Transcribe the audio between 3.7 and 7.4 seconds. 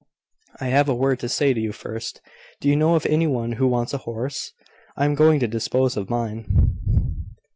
a horse? I am going to dispose of mine."